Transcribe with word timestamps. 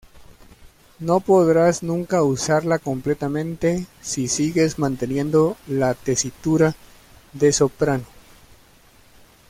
No 0.97 1.19
podrás 1.19 1.83
nunca 1.83 2.23
usarla 2.23 2.79
completamente 2.79 3.85
si 4.01 4.27
sigues 4.29 4.79
manteniendo 4.79 5.57
la 5.67 5.93
tesitura 5.93 6.73
de 7.33 7.53
soprano". 7.53 8.05